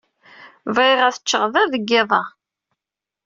Bɣiɣ 0.75 0.99
ad 1.07 1.17
ččeɣ 1.21 1.43
da 1.53 1.63
deg 1.73 1.83
yiḍ-a. 1.89 2.23